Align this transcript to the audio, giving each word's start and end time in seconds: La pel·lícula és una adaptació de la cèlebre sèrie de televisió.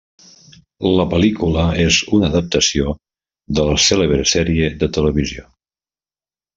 La 0.99 1.05
pel·lícula 1.11 1.65
és 1.83 1.99
una 2.19 2.31
adaptació 2.33 2.97
de 3.61 3.69
la 3.71 3.79
cèlebre 3.87 4.29
sèrie 4.35 4.75
de 4.85 4.93
televisió. 4.99 5.49